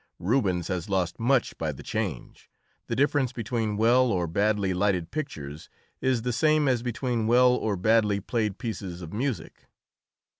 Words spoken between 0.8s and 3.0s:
lost much by the change: the